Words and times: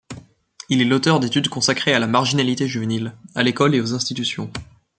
Il 0.69 0.81
est 0.81 0.85
l'auteur 0.85 1.19
d'études 1.19 1.47
consacrées 1.49 1.93
à 1.93 1.99
la 1.99 2.07
marginalité 2.07 2.67
juvénile, 2.67 3.13
à 3.35 3.43
l'école 3.43 3.75
et 3.75 3.79
aux 3.79 3.93
institutions. 3.93 4.51